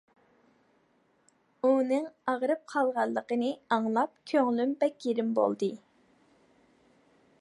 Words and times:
ئۇنىڭ 1.67 2.07
ئاغرىپ 2.33 2.63
قالغانلىقىنى 2.73 3.51
ئاڭلاپ 3.77 4.17
كۆڭلۈم 4.33 4.75
بەك 4.85 5.07
يېرىم 5.09 5.33
بولدى. 5.43 5.71